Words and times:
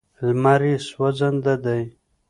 لمر 0.27 0.61
یې 0.69 0.75
سوځنده 0.87 1.53
دی. 1.65 1.81